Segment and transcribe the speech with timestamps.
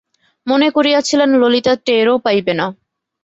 [0.47, 2.65] মনে করিয়াছিলেন, ললিতা টেরও পাইবে না।